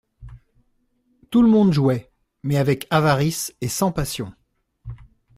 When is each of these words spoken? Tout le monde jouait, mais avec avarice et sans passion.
Tout 1.29 1.43
le 1.43 1.47
monde 1.47 1.73
jouait, 1.73 2.11
mais 2.41 2.57
avec 2.57 2.87
avarice 2.89 3.53
et 3.61 3.67
sans 3.67 3.91
passion. 3.91 4.33